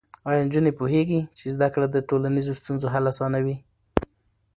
ایا 0.27 0.41
نجونې 0.47 0.71
پوهېږي 0.79 1.19
چې 1.37 1.45
زده 1.55 1.67
کړه 1.73 1.87
د 1.89 1.97
ټولنیزو 2.09 2.53
ستونزو 2.61 2.87
حل 2.93 3.05
اسانوي؟ 3.11 3.55